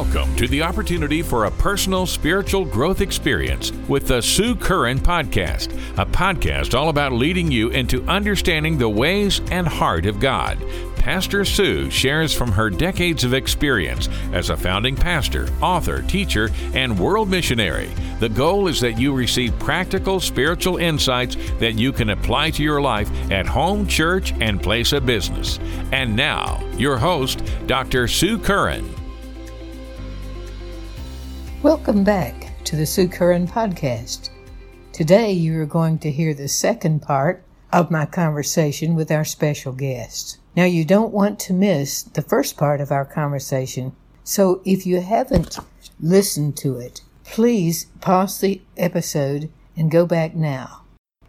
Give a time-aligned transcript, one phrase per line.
[0.00, 5.74] Welcome to the opportunity for a personal spiritual growth experience with the Sue Curran Podcast,
[5.98, 10.58] a podcast all about leading you into understanding the ways and heart of God.
[10.96, 16.98] Pastor Sue shares from her decades of experience as a founding pastor, author, teacher, and
[16.98, 17.90] world missionary.
[18.20, 22.80] The goal is that you receive practical spiritual insights that you can apply to your
[22.80, 25.58] life at home, church, and place of business.
[25.92, 28.08] And now, your host, Dr.
[28.08, 28.99] Sue Curran.
[31.62, 34.30] Welcome back to the Sue Curran Podcast.
[34.94, 39.74] Today you are going to hear the second part of my conversation with our special
[39.74, 40.38] guest.
[40.56, 45.02] Now you don't want to miss the first part of our conversation, so if you
[45.02, 45.58] haven't
[46.00, 50.84] listened to it, please pause the episode and go back now.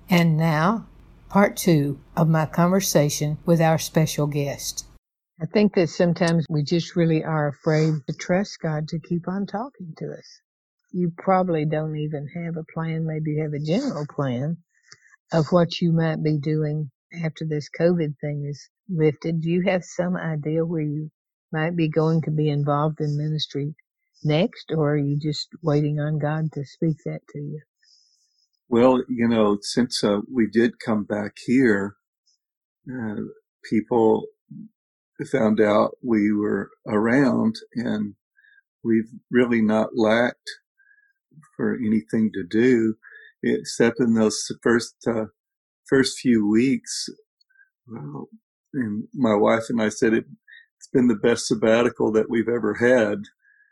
[0.09, 0.85] And now,
[1.27, 4.85] part two of my conversation with our special guest.
[5.41, 9.47] I think that sometimes we just really are afraid to trust God to keep on
[9.47, 10.41] talking to us.
[10.91, 14.57] You probably don't even have a plan, maybe you have a general plan
[15.33, 16.91] of what you might be doing
[17.25, 19.41] after this COVID thing is lifted.
[19.41, 21.09] Do you have some idea where you
[21.51, 23.75] might be going to be involved in ministry
[24.23, 27.61] next, or are you just waiting on God to speak that to you?
[28.69, 31.95] Well, you know, since uh, we did come back here,
[32.89, 33.15] uh,
[33.69, 34.27] people
[35.27, 38.15] found out we were around and
[38.83, 40.49] we've really not lacked
[41.55, 42.95] for anything to do
[43.43, 45.25] except in those first uh,
[45.87, 47.09] first few weeks
[47.87, 48.27] well,
[48.73, 50.25] and my wife and I said it,
[50.77, 53.23] it's been the best sabbatical that we've ever had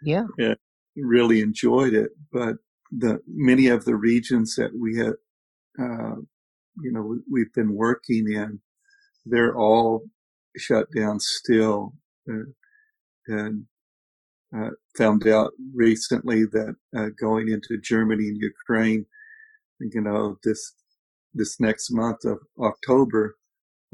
[0.02, 0.26] yeah.
[0.38, 0.58] and
[0.96, 2.56] really enjoyed it but
[2.92, 5.14] the many of the regions that we had
[5.80, 6.16] uh,
[6.82, 8.60] you know we've been working in
[9.26, 10.04] they're all
[10.60, 11.94] shut down still.
[12.30, 12.52] Uh,
[13.28, 13.66] and
[14.56, 19.06] uh, found out recently that uh, going into Germany and Ukraine,
[19.80, 20.74] you know, this
[21.34, 23.36] this next month of October,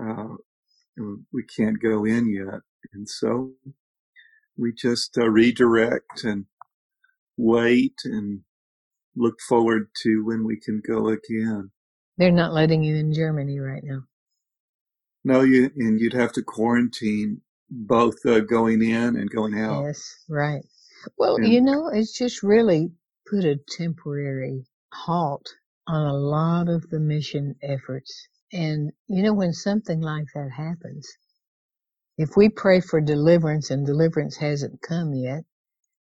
[0.01, 0.35] uh,
[1.33, 2.61] we can't go in yet,
[2.93, 3.51] and so
[4.57, 6.45] we just uh, redirect and
[7.37, 8.39] wait and
[9.17, 11.71] look forward to when we can go again.
[12.17, 14.03] They're not letting you in Germany right now.
[15.27, 19.83] No, you and you'd have to quarantine both uh, going in and going out.
[19.83, 20.61] Yes, right.
[21.17, 22.91] Well, and, you know, it's just really
[23.27, 25.51] put a temporary halt
[25.87, 28.27] on a lot of the mission efforts.
[28.53, 31.11] And you know, when something like that happens,
[32.19, 35.43] if we pray for deliverance and deliverance hasn't come yet,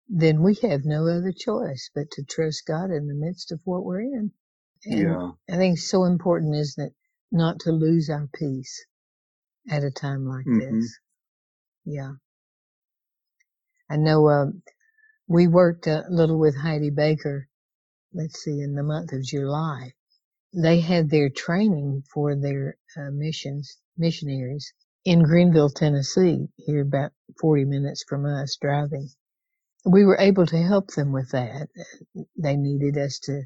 [0.09, 3.85] then we have no other choice but to trust God in the midst of what
[3.85, 4.33] we're in.
[4.83, 5.31] And yeah.
[5.49, 6.93] I think it's so important, isn't it,
[7.31, 8.85] not to lose our peace
[9.69, 10.79] at a time like mm-hmm.
[10.79, 10.99] this.
[11.85, 12.13] Yeah.
[13.89, 14.45] I know, uh,
[15.27, 17.47] we worked a little with Heidi Baker,
[18.13, 19.93] let's see, in the month of July.
[20.53, 24.73] They had their training for their uh, missions, missionaries
[25.05, 29.09] in Greenville, Tennessee, here about 40 minutes from us driving.
[29.85, 31.69] We were able to help them with that.
[32.35, 33.43] They needed us to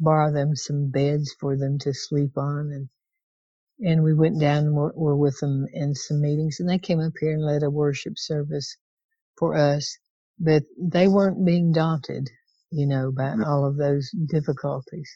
[0.00, 2.88] borrow them some beds for them to sleep on and
[3.80, 7.00] and we went down and were, were, with them in some meetings and they came
[7.00, 8.76] up here and led a worship service
[9.38, 9.98] for us
[10.38, 12.28] but they weren't being daunted
[12.70, 15.10] you know by all of those difficulties.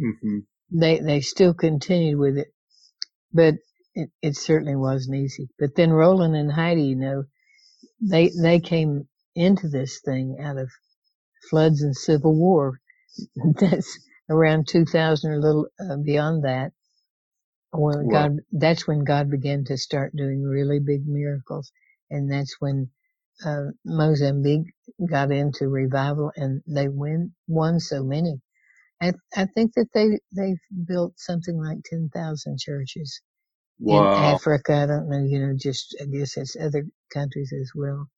[0.00, 0.38] Mm-hmm.
[0.70, 2.48] they they still continued with it
[3.32, 3.54] but
[3.94, 5.48] it, it certainly wasn't easy.
[5.58, 7.24] But then Rolland and heidi you know
[8.00, 10.70] they they came into this thing out of
[11.48, 12.80] floods and civil war.
[13.60, 13.98] That's
[14.30, 16.72] around 2000 or a little uh, beyond that
[17.72, 21.72] when well, God, that's when God began to start doing really big miracles.
[22.10, 22.90] And that's when,
[23.44, 24.74] uh, Mozambique
[25.10, 28.40] got into revival and they win, won so many.
[29.02, 33.20] I, I think that they, they've built something like 10,000 churches
[33.80, 34.14] wow.
[34.16, 34.74] in Africa.
[34.74, 38.08] I don't know, you know, just, I guess it's other countries as well.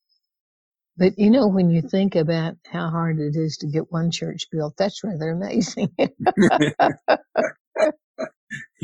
[0.98, 4.48] But you know, when you think about how hard it is to get one church
[4.52, 5.90] built, that's rather amazing.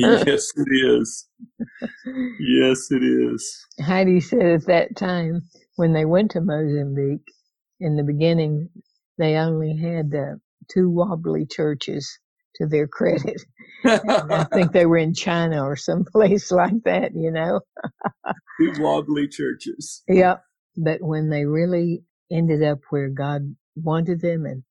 [0.01, 1.27] yes, it is.
[2.39, 3.65] Yes, it is.
[3.81, 5.43] Heidi said at that time
[5.75, 7.25] when they went to Mozambique,
[7.79, 8.69] in the beginning,
[9.17, 10.35] they only had uh,
[10.71, 12.19] two wobbly churches
[12.55, 13.41] to their credit.
[13.83, 17.61] I think they were in China or someplace like that, you know.
[18.59, 20.03] two wobbly churches.
[20.07, 20.43] Yep.
[20.77, 24.63] But when they really ended up where God wanted them and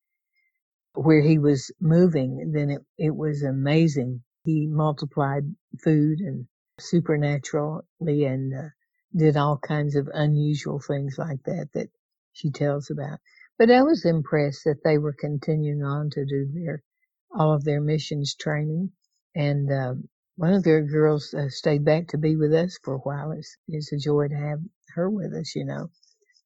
[0.94, 5.44] where He was moving, then it, it was amazing he multiplied
[5.82, 6.46] food and
[6.78, 8.68] supernaturally and uh,
[9.16, 11.88] did all kinds of unusual things like that that
[12.32, 13.18] she tells about.
[13.58, 16.82] But I was impressed that they were continuing on to do their
[17.38, 18.90] all of their missions training,
[19.36, 19.94] and uh,
[20.36, 23.32] one of their girls uh, stayed back to be with us for a while.
[23.32, 24.60] It's, it's a joy to have
[24.94, 25.90] her with us, you know.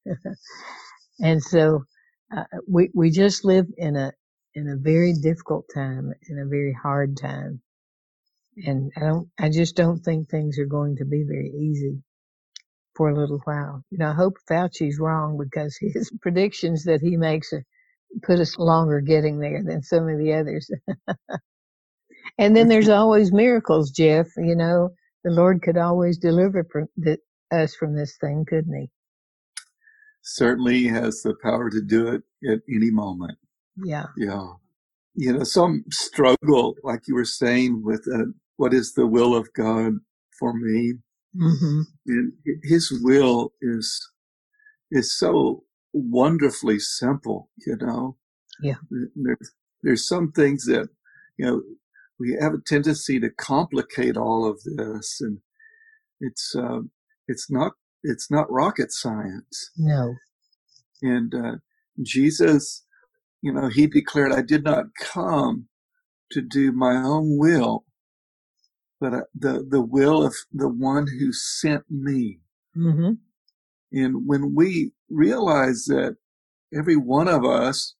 [1.21, 1.85] and so
[2.35, 4.11] uh, we we just live in a
[4.55, 7.61] in a very difficult time, in a very hard time,
[8.57, 12.01] and I don't I just don't think things are going to be very easy
[12.95, 13.83] for a little while.
[13.91, 17.53] You know, I hope Fauci's wrong because his predictions that he makes
[18.23, 20.69] put us longer getting there than some of the others.
[22.37, 24.27] and then there's always miracles, Jeff.
[24.37, 24.89] You know,
[25.23, 26.65] the Lord could always deliver
[27.51, 28.89] us from this thing, couldn't he?
[30.21, 33.37] Certainly he has the power to do it at any moment.
[33.77, 34.07] Yeah.
[34.17, 34.53] Yeah.
[35.13, 38.25] You know, some struggle, like you were saying, with uh,
[38.57, 39.93] what is the will of God
[40.39, 40.95] for me.
[41.35, 41.81] Mm-hmm.
[42.07, 44.09] And his will is,
[44.91, 45.63] is so
[45.93, 48.17] wonderfully simple, you know.
[48.61, 48.75] Yeah.
[48.89, 49.51] There's,
[49.83, 50.89] there's some things that,
[51.37, 51.61] you know,
[52.19, 55.39] we have a tendency to complicate all of this and
[56.21, 56.79] it's, uh,
[57.27, 57.73] it's not,
[58.03, 59.71] it's not rocket science.
[59.77, 60.15] No.
[61.01, 61.55] And, uh,
[62.01, 62.85] Jesus,
[63.41, 65.67] you know, he declared, I did not come
[66.31, 67.85] to do my own will,
[69.05, 72.39] but uh, the, the will of the one who sent me.
[72.75, 73.13] Mm-hmm.
[73.91, 76.17] And when we realize that
[76.75, 77.93] every one of us,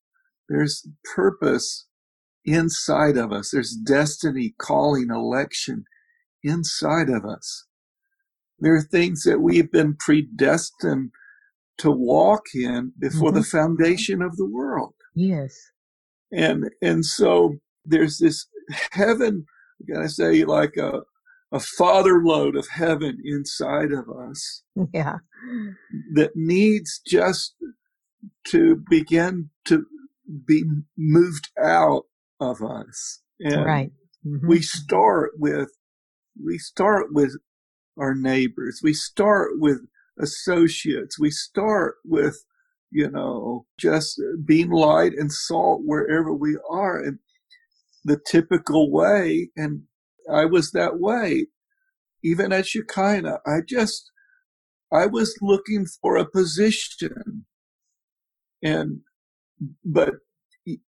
[0.48, 1.86] there's purpose
[2.44, 3.50] inside of us.
[3.50, 5.84] There's destiny, calling, election
[6.42, 7.66] inside of us.
[8.58, 11.10] There are things that we've been predestined
[11.78, 13.38] to walk in before mm-hmm.
[13.38, 14.94] the foundation of the world.
[15.14, 15.56] Yes.
[16.32, 18.48] And, and so there's this
[18.90, 19.46] heaven,
[19.80, 21.02] I gotta say, like a,
[21.52, 24.62] a father load of heaven inside of us.
[24.92, 25.18] Yeah.
[26.14, 27.54] That needs just
[28.48, 29.86] to begin to
[30.46, 30.64] be
[30.96, 32.04] moved out
[32.40, 33.20] of us.
[33.40, 33.90] And right.
[34.26, 34.48] Mm-hmm.
[34.48, 35.70] We start with,
[36.42, 37.36] we start with
[37.98, 38.80] our neighbors.
[38.82, 39.80] We start with
[40.18, 41.18] associates.
[41.18, 42.44] We start with,
[42.90, 46.98] you know, just being light and salt wherever we are.
[47.02, 47.18] And
[48.06, 49.82] the typical way, and
[50.32, 51.46] I was that way.
[52.24, 54.10] Even at Shekinah, I just,
[54.92, 57.46] I was looking for a position.
[58.62, 59.00] And,
[59.84, 60.14] but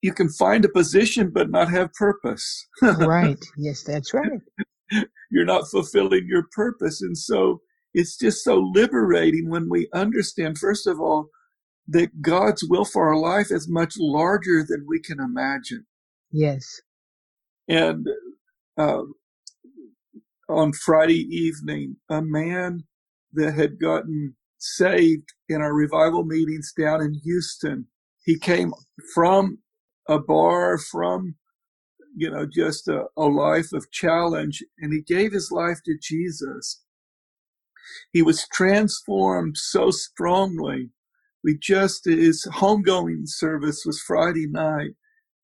[0.02, 2.68] you can find a position but not have purpose.
[2.82, 3.44] right.
[3.58, 4.42] Yes, that's right.
[5.32, 7.02] You're not fulfilling your purpose.
[7.02, 7.62] And so
[7.94, 11.30] it's just so liberating when we understand, first of all,
[11.88, 15.86] that God's will for our life is much larger than we can imagine.
[16.32, 16.82] Yes.
[17.68, 18.08] And
[18.78, 19.04] uh,
[20.50, 22.84] on Friday evening, a man
[23.34, 27.88] that had gotten saved in our revival meetings down in Houston,
[28.24, 28.74] he came
[29.14, 29.60] from
[30.08, 31.36] a bar, from,
[32.16, 36.82] you know, just a, a life of challenge, and he gave his life to Jesus.
[38.12, 40.90] He was transformed so strongly.
[41.44, 44.92] We just, his homegoing service was Friday night.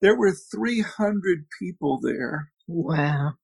[0.03, 2.51] There were 300 people there.
[2.67, 3.35] Wow.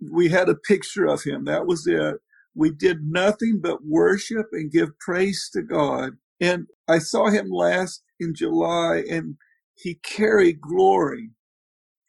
[0.00, 1.44] We had a picture of him.
[1.44, 2.16] That was it.
[2.56, 6.14] We did nothing but worship and give praise to God.
[6.40, 9.36] And I saw him last in July and
[9.76, 11.30] he carried glory.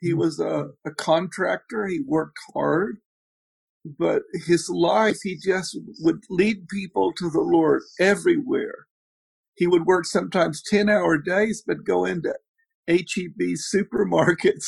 [0.01, 0.19] He mm-hmm.
[0.21, 1.85] was a, a contractor.
[1.85, 2.97] He worked hard,
[3.85, 8.87] but his life, he just would lead people to the Lord everywhere.
[9.55, 12.33] He would work sometimes 10 hour days, but go into
[12.89, 14.65] HEB supermarkets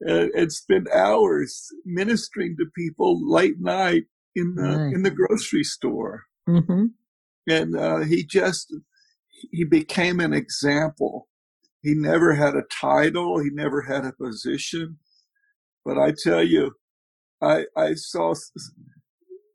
[0.00, 4.94] and, and spend hours ministering to people late night in the right.
[4.94, 6.24] in the grocery store.
[6.48, 6.86] Mm-hmm.
[7.48, 8.74] And uh, he just
[9.50, 11.28] he became an example.
[11.82, 13.38] He never had a title.
[13.38, 14.98] He never had a position.
[15.84, 16.72] But I tell you,
[17.40, 18.34] I I saw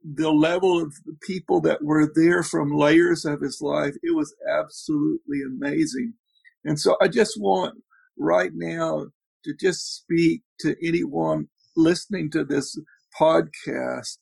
[0.03, 3.95] the level of the people that were there from layers of his life.
[4.03, 6.15] It was absolutely amazing.
[6.65, 7.75] And so I just want
[8.17, 9.07] right now
[9.43, 12.77] to just speak to anyone listening to this
[13.19, 14.17] podcast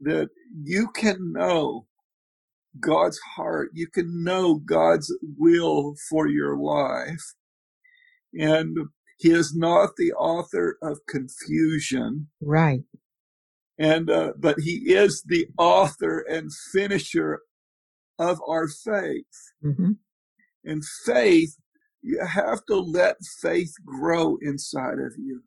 [0.00, 0.28] that
[0.62, 1.86] you can know
[2.78, 3.70] God's heart.
[3.72, 7.34] You can know God's will for your life.
[8.34, 8.76] And
[9.18, 12.28] he is not the author of confusion.
[12.42, 12.82] Right.
[13.78, 17.40] And, uh, but he is the author and finisher
[18.18, 19.24] of our faith.
[19.64, 19.92] Mm-hmm.
[20.66, 21.56] And faith
[22.02, 25.42] you have to let faith grow inside of you.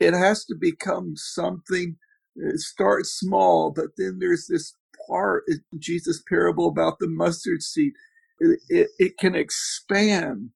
[0.00, 1.96] It has to become something,
[2.38, 4.74] uh, start small, but then there's this
[5.08, 5.44] part,
[5.78, 7.92] Jesus' parable about the mustard seed.
[8.40, 10.50] it, it, it can expand.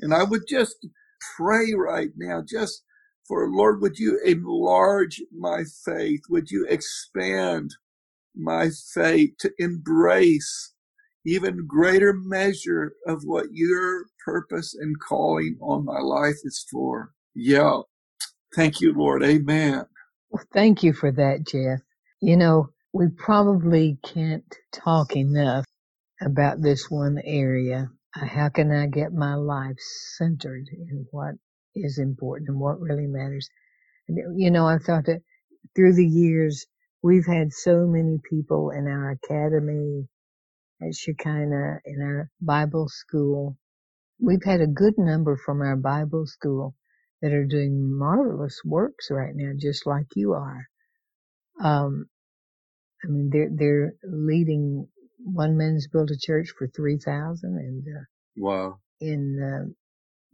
[0.00, 0.86] And I would just
[1.36, 2.84] pray right now, just
[3.28, 6.22] for Lord, would you enlarge my faith?
[6.30, 7.72] Would you expand
[8.36, 10.71] my faith to embrace
[11.26, 17.12] even greater measure of what your purpose and calling on my life is for?
[17.34, 17.80] Yeah.
[18.54, 19.22] Thank you, Lord.
[19.24, 19.84] Amen.
[20.30, 21.80] Well, thank you for that, Jeff.
[22.20, 25.64] You know, we probably can't talk enough
[26.22, 27.90] about this one area.
[28.16, 29.78] Uh, how can I get my life
[30.18, 31.34] centered in what
[31.74, 33.48] is important and what really matters?
[34.08, 35.22] You know, I thought that
[35.76, 36.66] through the years,
[37.02, 40.08] we've had so many people in our academy,
[40.86, 43.56] at Shekinah, in our Bible school.
[44.20, 46.74] We've had a good number from our Bible school
[47.20, 50.68] that are doing marvelous works right now, just like you are.
[51.62, 52.06] Um,
[53.04, 54.88] I mean, they're they're leading.
[55.24, 58.04] One man's built a church for three thousand, and uh,
[58.36, 59.72] wow, in uh,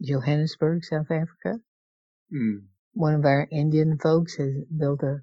[0.04, 1.60] Johannesburg, South Africa.
[2.32, 2.64] Mm.
[2.92, 5.18] One of our Indian folks has built a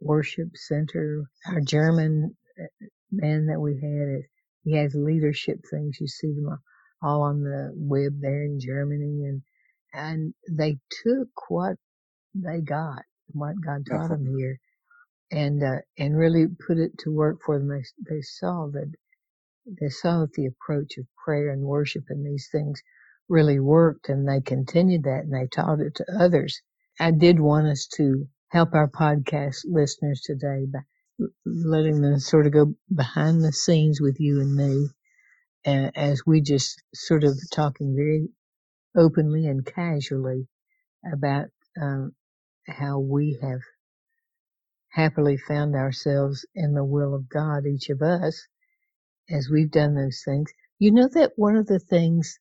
[0.00, 1.24] worship center.
[1.46, 4.22] Our German uh, man that we had,
[4.66, 5.98] he has leadership things.
[6.02, 6.58] You see them
[7.02, 9.42] all on the web there in Germany, and
[9.94, 11.76] and they took what
[12.34, 14.60] they got, what God taught them here,
[15.32, 17.68] and uh, and really put it to work for them.
[17.68, 17.84] They,
[18.16, 18.92] they saw that
[19.80, 22.82] they saw that the approach of prayer and worship and these things
[23.28, 26.62] really worked, and they continued that and they taught it to others.
[27.00, 30.80] I did want us to help our podcast listeners today by
[31.46, 34.88] letting them sort of go behind the scenes with you and me,
[35.66, 38.28] uh, as we just sort of talking very
[38.96, 40.48] openly and casually
[41.12, 41.46] about
[41.80, 42.12] um,
[42.68, 43.60] how we have
[44.90, 48.46] happily found ourselves in the will of God, each of us,
[49.30, 50.50] as we've done those things.
[50.78, 52.38] You know that one of the things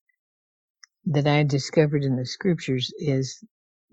[1.05, 3.43] that I discovered in the scriptures is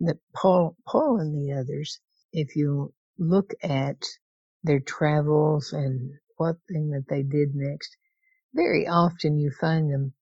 [0.01, 2.01] that Paul, Paul and the others,
[2.33, 4.03] if you look at
[4.65, 7.97] their travels and what thing that they did next,
[8.55, 10.13] very often you find them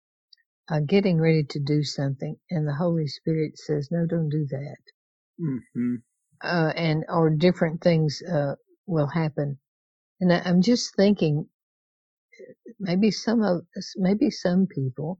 [0.70, 4.76] uh, getting ready to do something, and the Holy Spirit says, "No, don't do that."
[5.40, 5.94] Mm-hmm.
[6.42, 8.54] Uh, and or different things uh,
[8.86, 9.58] will happen.
[10.20, 11.48] And I, I'm just thinking,
[12.78, 13.62] maybe some of
[13.96, 15.18] maybe some people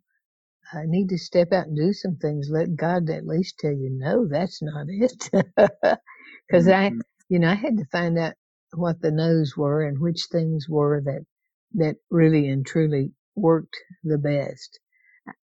[0.73, 2.49] uh, need to step out and do some things.
[2.51, 5.31] Let God at least tell you, no, that's not it.
[6.49, 6.99] Because mm-hmm.
[6.99, 8.35] I, you know, I had to find out
[8.75, 11.27] what the no's were and which things were that
[11.75, 14.81] that really and truly worked the best.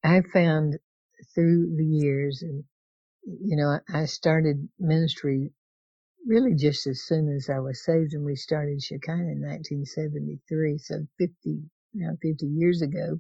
[0.03, 0.77] I found
[1.36, 2.63] through the years, and
[3.24, 5.51] you know, I started ministry
[6.27, 11.07] really just as soon as I was saved, and we started Shekinah in 1973, so
[11.17, 13.19] 50 now 50 years ago.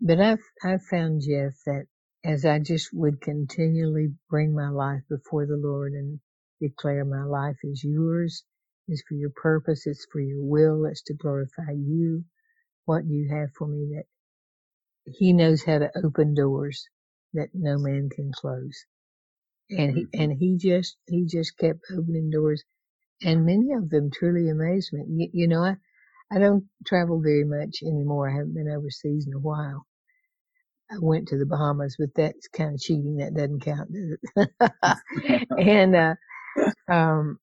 [0.00, 1.86] But I've I've found Jeff that
[2.24, 6.20] as I just would continually bring my life before the Lord and
[6.60, 8.44] declare my life is yours,
[8.90, 12.24] is for your purpose, it's for your will, it's to glorify you,
[12.86, 14.04] what you have for me that
[15.06, 16.88] he knows how to open doors
[17.34, 18.84] that no man can close.
[19.70, 22.62] And he, and he just, he just kept opening doors
[23.22, 25.04] and many of them truly amazed me.
[25.08, 25.76] You, you know, I,
[26.32, 28.30] I don't travel very much anymore.
[28.30, 29.86] I haven't been overseas in a while.
[30.90, 33.18] I went to the Bahamas, but that's kind of cheating.
[33.18, 34.50] That doesn't count, does it?
[35.58, 36.14] and, uh,
[36.92, 37.38] um,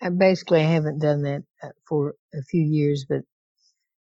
[0.00, 3.22] I basically haven't done that uh, for a few years, but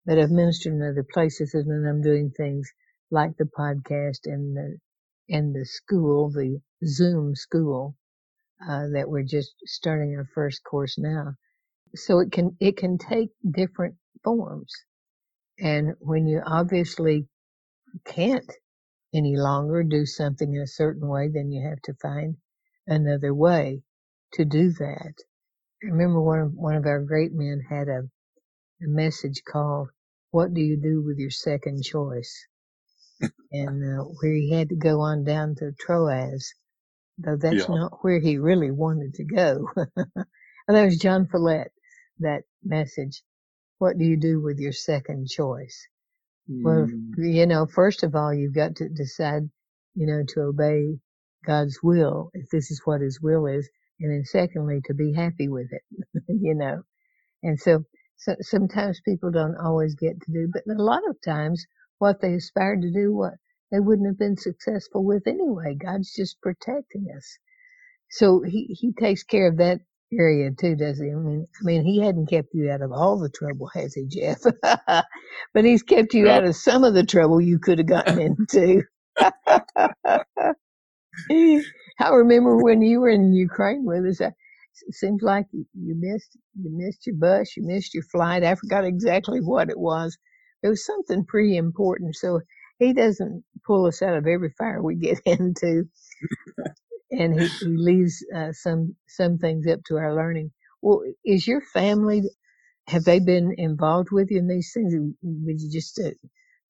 [0.07, 2.71] but I've ministered in other places and then I'm doing things
[3.11, 4.79] like the podcast and the
[5.31, 7.97] and the school, the Zoom school
[8.63, 11.35] uh, that we're just starting our first course now.
[11.97, 14.73] So it can it can take different forms,
[15.61, 17.29] and when you obviously
[18.07, 18.51] can't
[19.15, 22.37] any longer do something in a certain way, then you have to find
[22.87, 23.83] another way
[24.35, 25.15] to do that.
[25.83, 28.01] I remember one of one of our great men had a,
[28.83, 29.89] a message called
[30.31, 32.47] what do you do with your second choice?
[33.53, 36.53] and uh, where he had to go on down to Troas,
[37.19, 37.75] though that's yeah.
[37.75, 39.69] not where he really wanted to go.
[39.97, 40.07] and
[40.69, 41.73] that was John Follette,
[42.21, 43.23] that message.
[43.79, 45.87] What do you do with your second choice?
[46.51, 46.63] Mm.
[46.63, 49.49] Well, you know, first of all, you've got to decide,
[49.95, 50.99] you know, to obey
[51.47, 53.69] God's will, if this is what his will is.
[54.01, 55.83] And then secondly, to be happy with it,
[56.29, 56.83] you know.
[57.45, 57.85] And so
[58.19, 61.67] so, sometimes people don't always get to do, but a lot of times
[61.99, 63.35] what they aspired to do, what
[63.73, 65.77] they wouldn't have been successful with anyway.
[65.77, 67.39] God's just protecting us.
[68.11, 69.81] So he, he takes care of that
[70.13, 71.11] area too, does he?
[71.11, 74.07] I mean, I mean, he hadn't kept you out of all the trouble, has he,
[74.09, 74.41] Jeff?
[75.55, 78.85] but he's kept you out of some of the trouble you could have gotten into.
[82.01, 84.21] I remember when you were in Ukraine with us.
[84.21, 88.45] it seems like you missed you missed your bus, you missed your flight.
[88.45, 90.19] I forgot exactly what it was.
[90.63, 92.17] It was something pretty important.
[92.17, 92.41] So
[92.79, 95.85] he doesn't pull us out of every fire we get into
[97.13, 100.53] and he, he leaves uh, some some things up to our learning.
[100.83, 102.23] Well, is your family
[102.89, 104.95] have they been involved with you in these things?
[105.23, 106.13] Would you just uh,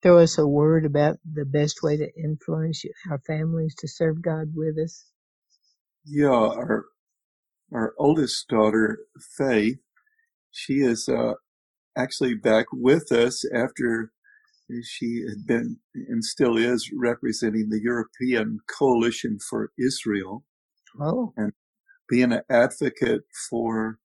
[0.03, 4.49] throw us a word about the best way to influence our families to serve God
[4.55, 5.07] with us?
[6.09, 6.87] Yeah, our
[7.73, 8.99] our oldest daughter,
[9.37, 9.79] Faith,
[10.51, 11.35] she is uh,
[11.97, 14.13] actually back with us after
[14.83, 20.45] she had been and still is representing the European Coalition for Israel.
[21.01, 21.33] Oh.
[21.37, 21.53] And
[22.09, 23.99] being an advocate for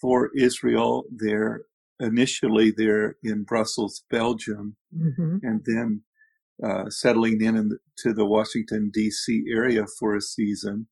[0.00, 1.62] for Israel there
[2.00, 5.36] initially there in Brussels, Belgium, mm-hmm.
[5.42, 6.02] and then
[6.62, 9.44] uh, settling in into the Washington D.C.
[9.52, 10.88] area for a season,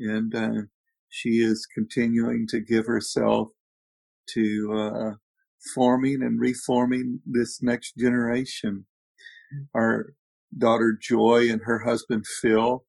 [0.00, 0.62] and uh,
[1.08, 3.48] she is continuing to give herself
[4.34, 5.10] to uh,
[5.74, 8.86] forming and reforming this next generation.
[9.74, 10.14] Our
[10.56, 12.84] daughter Joy and her husband Phil,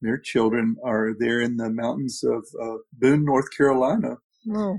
[0.00, 4.16] their children are there in the mountains of uh, Boone, North Carolina.
[4.54, 4.78] Oh.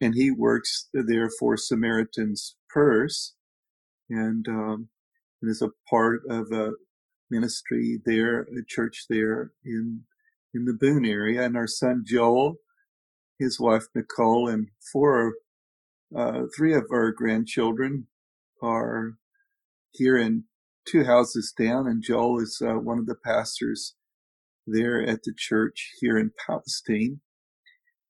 [0.00, 3.34] And he works there for Samaritan's Purse
[4.10, 4.88] and, um,
[5.40, 6.72] and is a part of a
[7.30, 10.02] ministry there, a church there in,
[10.54, 11.42] in the Boone area.
[11.42, 12.56] And our son Joel,
[13.38, 15.34] his wife Nicole, and four
[16.16, 18.06] uh, three of our grandchildren
[18.62, 19.14] are
[19.92, 20.44] here in
[20.86, 23.94] two houses down, and Joel is uh, one of the pastors
[24.66, 27.20] there at the church here in Palestine.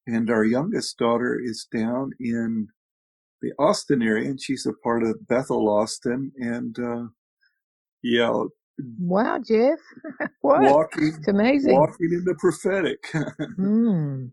[0.06, 2.68] And our youngest daughter is down in
[3.40, 6.32] the Austin area, and she's a part of Bethel Austin.
[6.36, 7.04] And uh,
[8.02, 8.44] yeah,
[8.98, 9.78] wow, Jeff,
[10.42, 10.60] what?
[10.60, 11.72] Walking, it's amazing.
[11.72, 13.02] Walking in the prophetic.
[13.58, 14.30] mm.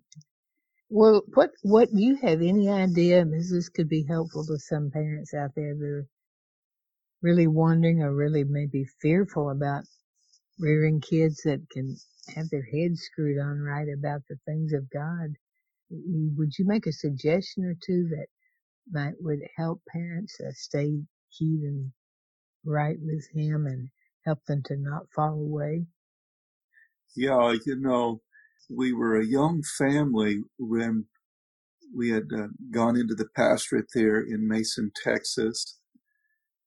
[0.89, 3.25] Well, what what you have any idea?
[3.25, 6.07] This could be helpful to some parents out there that are
[7.21, 9.83] really wondering or really maybe fearful about
[10.59, 11.97] rearing kids that can
[12.35, 15.31] have their heads screwed on right about the things of God.
[15.91, 18.27] Would you make a suggestion or two that
[18.91, 21.01] might would help parents uh, stay
[21.37, 21.91] keyed and
[22.65, 23.89] right with Him and
[24.25, 25.85] help them to not fall away?
[27.15, 28.21] Yeah, you know,
[28.69, 31.05] we were a young family when
[31.95, 35.77] we had uh, gone into the pastorate there in Mason, Texas.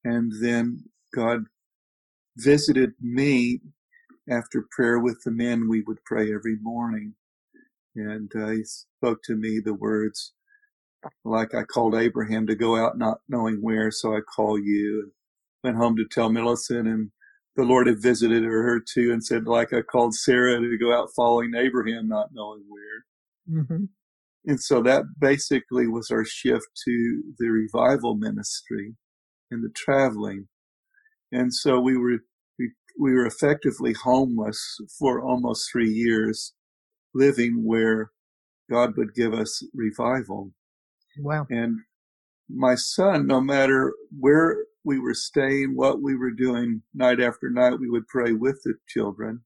[0.04, 1.44] And then God
[2.36, 3.60] visited me
[4.28, 5.68] after prayer with the men.
[5.68, 7.14] We would pray every morning.
[7.96, 10.32] And uh, he spoke to me the words,
[11.24, 15.12] like I called Abraham to go out not knowing where, so I call you.
[15.62, 17.10] Went home to tell Millicent and
[17.56, 21.10] the Lord had visited her too and said, like I called Sarah to go out
[21.14, 23.62] following Abraham, not knowing where.
[23.62, 23.84] Mm-hmm.
[24.46, 28.94] And so that basically was our shift to the revival ministry
[29.50, 30.48] and the traveling.
[31.32, 32.18] And so we were,
[32.58, 36.52] we, we were effectively homeless for almost three years,
[37.14, 38.10] living where
[38.70, 40.52] God would give us revival.
[41.18, 41.46] Wow.
[41.48, 41.78] And
[42.48, 47.80] my son, no matter where we were staying, what we were doing night after night,
[47.80, 49.40] we would pray with the children.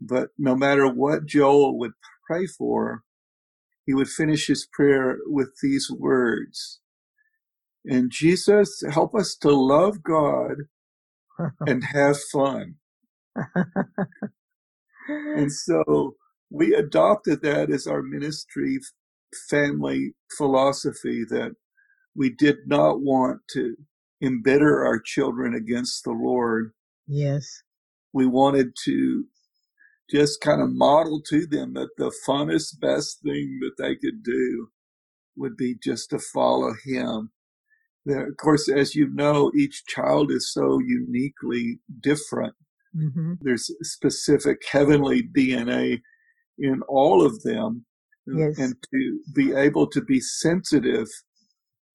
[0.00, 1.92] But no matter what Joel would
[2.26, 3.02] pray for,
[3.86, 6.80] he would finish his prayer with these words.
[7.84, 10.56] And Jesus, help us to love God
[11.66, 12.76] and have fun.
[15.06, 16.14] and so
[16.50, 18.78] we adopted that as our ministry
[19.50, 21.54] family philosophy that
[22.16, 23.76] we did not want to
[24.24, 26.72] embitter our children against the Lord.
[27.06, 27.62] Yes.
[28.12, 29.24] We wanted to
[30.10, 34.68] just kind of model to them that the funnest, best thing that they could do
[35.36, 37.30] would be just to follow Him.
[38.06, 42.54] There, of course, as you know, each child is so uniquely different.
[42.96, 43.34] Mm-hmm.
[43.40, 46.02] There's specific heavenly DNA
[46.58, 47.86] in all of them.
[48.26, 48.58] Yes.
[48.58, 51.08] And to be able to be sensitive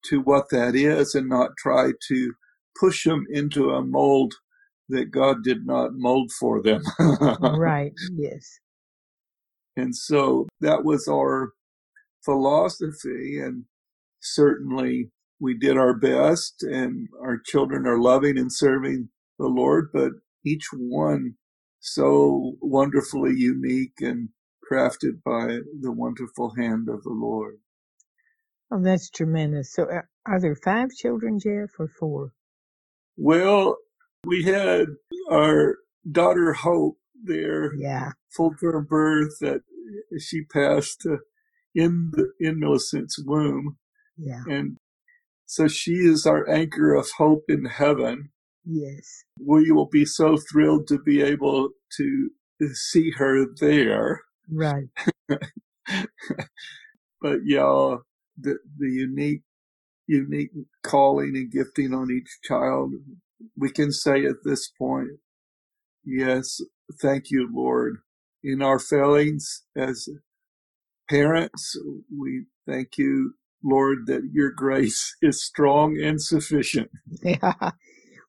[0.04, 2.32] to what that is and not try to
[2.78, 4.34] push them into a mold
[4.88, 6.82] that God did not mold for them.
[7.40, 8.60] right, yes.
[9.76, 11.52] And so that was our
[12.24, 13.64] philosophy, and
[14.20, 19.08] certainly we did our best, and our children are loving and serving
[19.38, 20.12] the Lord, but
[20.44, 21.36] each one
[21.78, 24.28] so wonderfully unique and
[24.70, 27.58] crafted by the wonderful hand of the Lord.
[28.70, 29.72] Oh, that's tremendous.
[29.72, 32.32] So, are, are there five children, Jeff, or four?
[33.16, 33.76] Well,
[34.24, 34.86] we had
[35.30, 35.76] our
[36.10, 38.12] daughter Hope there, Yeah.
[38.36, 39.62] full term birth that
[40.18, 41.16] she passed uh,
[41.74, 43.76] in the in Millicent's womb,
[44.16, 44.42] Yeah.
[44.48, 44.76] and
[45.46, 48.30] so she is our anchor of hope in heaven.
[48.64, 49.24] Yes.
[49.44, 52.30] We will be so thrilled to be able to
[52.74, 54.22] see her there.
[54.48, 54.88] Right.
[57.20, 57.96] but yeah,
[58.42, 59.42] the the unique
[60.08, 60.50] unique
[60.84, 62.92] calling and gifting on each child,
[63.58, 65.10] we can say at this point,
[66.04, 66.60] yes,
[67.02, 67.98] thank you, Lord.
[68.44, 70.08] In our failings as
[71.10, 71.76] parents,
[72.16, 76.90] we thank you, Lord, that your grace is strong and sufficient.
[77.22, 77.72] Yeah.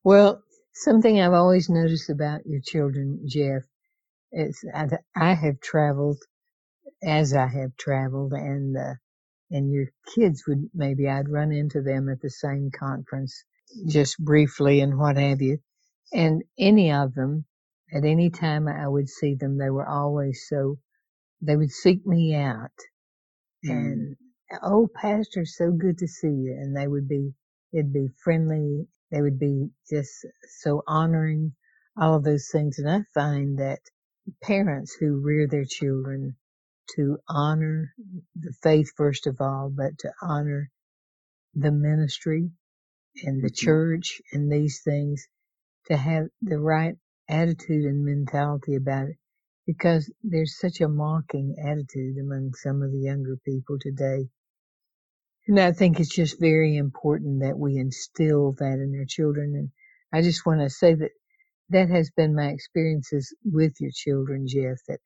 [0.04, 0.42] Well,
[0.74, 3.62] something I've always noticed about your children, Jeff,
[4.32, 4.88] is I,
[5.34, 6.18] have traveled
[7.04, 8.94] as I have traveled, and uh,
[9.52, 13.44] and your kids would maybe I'd run into them at the same conference
[13.88, 15.58] just briefly and what have you,
[16.12, 17.44] and any of them
[17.94, 20.78] at any time I would see them, they were always so
[21.42, 22.72] they would seek me out.
[23.64, 24.16] And
[24.52, 24.58] mm.
[24.62, 26.56] oh pastor so good to see you.
[26.60, 27.32] And they would be
[27.72, 28.88] it'd be friendly.
[29.10, 30.26] They would be just
[30.62, 31.54] so honoring
[32.00, 32.78] all of those things.
[32.78, 33.80] And i find that
[34.42, 36.36] parents who rear their children
[36.96, 37.94] to honor
[38.36, 40.70] the faith first of all but to honor
[41.54, 42.50] the ministry
[43.24, 43.56] and the Mhm.
[43.56, 45.26] church and these things
[45.86, 46.96] to have the right
[47.28, 49.16] attitude and mentality about it
[49.66, 54.28] because there's such a mocking attitude among some of the younger people today.
[55.48, 59.54] And I think it's just very important that we instill that in our children.
[59.56, 59.70] And
[60.12, 61.10] I just want to say that
[61.70, 65.00] that has been my experiences with your children, Jeff, that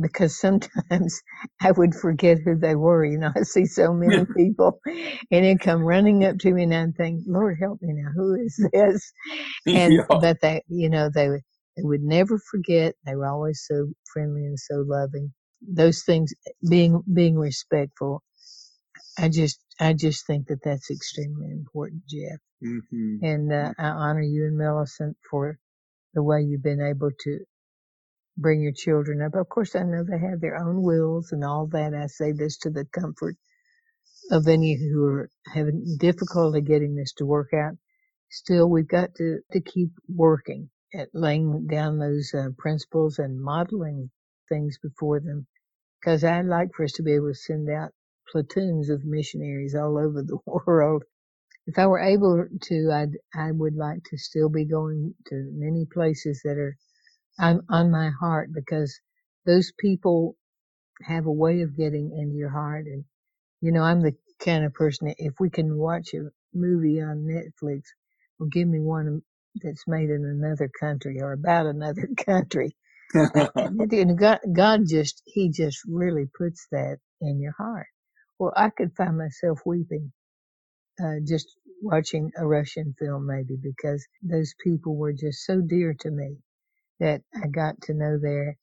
[0.00, 1.22] because sometimes
[1.62, 3.04] I would forget who they were.
[3.04, 4.80] You know, I see so many people
[5.30, 8.34] and they come running up to me and I think, Lord help me now, who
[8.36, 9.12] is this?
[9.74, 10.20] And Yeah.
[10.20, 11.42] but they, you know, they would
[11.76, 12.94] they would never forget.
[13.06, 15.32] They were always so friendly and so loving.
[15.62, 16.32] Those things,
[16.68, 18.22] being being respectful.
[19.18, 22.38] I just I just think that that's extremely important, Jeff.
[22.62, 25.58] hmm And uh, I honor you and Millicent for
[26.14, 27.40] the way you've been able to
[28.38, 29.34] bring your children up.
[29.34, 31.94] Of course, I know they have their own wills and all that.
[31.94, 33.36] I say this to the comfort
[34.30, 37.76] of any who are having difficulty getting this to work out.
[38.30, 44.10] Still, we've got to, to keep working at laying down those uh, principles and modeling
[44.48, 45.46] things before them.
[46.00, 47.90] Because I'd like for us to be able to send out
[48.30, 51.04] platoons of missionaries all over the world.
[51.66, 55.86] If I were able to, I'd, I would like to still be going to many
[55.86, 56.76] places that are
[57.40, 59.00] on, on my heart because
[59.46, 60.36] those people
[61.04, 62.86] have a way of getting into your heart.
[62.86, 63.04] And,
[63.62, 67.26] you know, I'm the kind of person that if we can watch a movie on
[67.28, 67.82] Netflix,
[68.38, 69.22] well, give me one
[69.62, 72.76] that's made in another country or about another country.
[73.66, 77.86] And God, God just, He just really puts that in your heart.
[78.38, 80.12] Well, I could find myself weeping,
[81.02, 81.48] uh, just
[81.82, 86.38] watching a Russian film maybe because those people were just so dear to me
[87.00, 88.56] that I got to know there.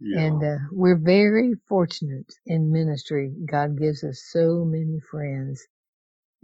[0.00, 0.20] yeah.
[0.20, 3.34] And, uh, we're very fortunate in ministry.
[3.50, 5.62] God gives us so many friends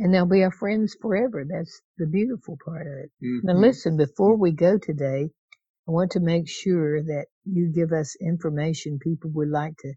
[0.00, 1.44] and they'll be our friends forever.
[1.48, 3.12] That's the beautiful part of it.
[3.42, 3.60] Now Mhm.
[3.60, 5.30] listen, before we go today,
[5.88, 9.94] I want to make sure that you give us information people would like to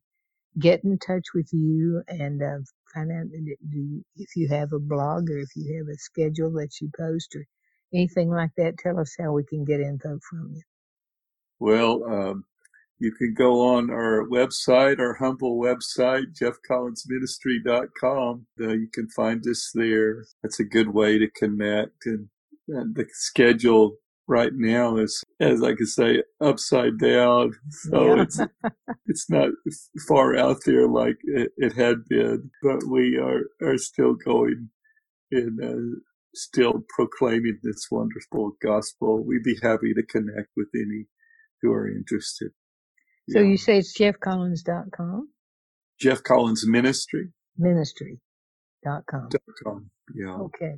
[0.59, 2.59] get in touch with you and uh,
[2.93, 5.97] find out that do you, if you have a blog or if you have a
[5.97, 7.45] schedule that you post or
[7.93, 8.77] anything like that.
[8.79, 10.61] Tell us how we can get info from you.
[11.61, 12.45] Well, um,
[12.99, 18.47] you can go on our website, our humble website, jeffcollinsministry.com.
[18.61, 20.25] Uh, you can find us there.
[20.43, 22.07] That's a good way to connect.
[22.07, 22.29] And,
[22.69, 23.97] and the schedule
[24.27, 27.53] right now is, as I could say, upside down.
[27.71, 28.23] So Yeah.
[28.23, 28.41] it's
[29.07, 29.49] it's not
[30.07, 34.71] far out there like it, it had been, but we are are still going
[35.31, 35.99] and uh,
[36.35, 39.25] still proclaiming this wonderful gospel.
[39.25, 41.07] We'd be happy to connect with any
[41.61, 42.51] who are interested.
[43.29, 43.47] So Yeah.
[43.47, 45.29] you say it's jeffcollins.com,
[45.99, 47.29] Jeff Collins Ministry.
[47.57, 48.21] ministry.com.
[49.63, 49.91] com.
[50.15, 50.35] Yeah.
[50.35, 50.75] Okay.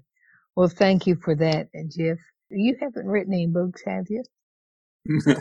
[0.56, 2.20] Well, thank you for that, uh, Jeff.
[2.50, 4.24] You haven't written any books, have you?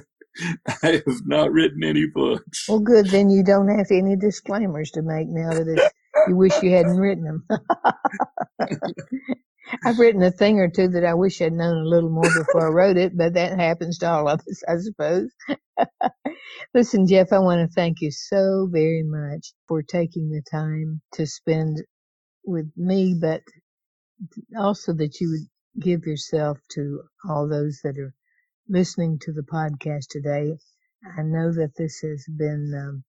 [0.82, 2.68] I have not written any books.
[2.68, 3.06] Well, good.
[3.08, 5.92] Then you don't have any disclaimers to make now that
[6.28, 7.46] you wish you hadn't written them.
[9.84, 12.66] I've written a thing or two that I wish I'd known a little more before
[12.68, 15.30] I wrote it, but that happens to all of us, I suppose.
[16.74, 21.26] Listen, Jeff, I want to thank you so very much for taking the time to
[21.26, 21.78] spend
[22.44, 23.42] with me, but
[24.58, 28.14] also that you would give yourself to all those that are
[28.68, 30.56] listening to the podcast today.
[31.18, 33.04] I know that this has been um,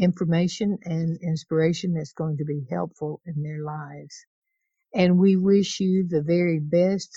[0.00, 4.26] information and inspiration that's going to be helpful in their lives.
[4.94, 7.10] And we wish you the very best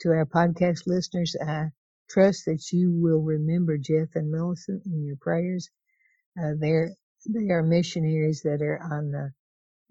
[0.00, 1.36] to our podcast listeners.
[1.44, 1.70] I
[2.10, 5.70] trust that you will remember Jeff and Millicent in your prayers.
[6.40, 6.92] Uh, they're,
[7.28, 9.32] they are missionaries that are on the,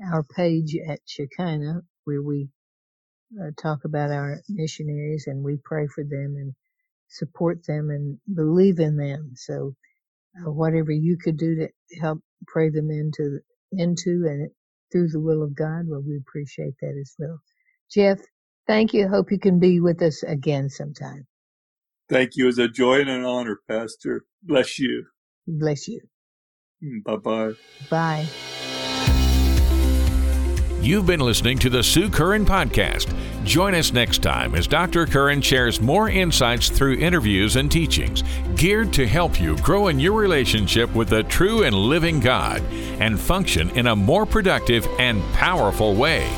[0.06, 2.50] our page at Shekinah where we
[3.42, 6.54] uh, talk about our missionaries and we pray for them and
[7.10, 9.34] support them and believe in them.
[9.36, 9.76] So
[10.40, 11.70] uh, whatever you could do to
[12.02, 13.40] help pray them into
[13.72, 14.52] into and
[14.92, 17.40] through the will of God, well, we appreciate that as well.
[17.92, 18.20] Jeff,
[18.68, 19.08] thank you.
[19.08, 21.28] Hope you can be with us again sometime.
[22.10, 22.48] Thank you.
[22.48, 24.26] It's a joy and an honor, Pastor.
[24.44, 25.06] Bless you.
[25.48, 26.02] Bless you.
[26.84, 27.54] Mm, bye bye.
[27.90, 28.26] Bye.
[30.80, 33.14] You've been listening to the Sue Curran Podcast.
[33.44, 35.08] Join us next time as Dr.
[35.08, 38.24] Curran shares more insights through interviews and teachings
[38.56, 42.62] geared to help you grow in your relationship with the true and living God
[43.00, 46.30] and function in a more productive and powerful way.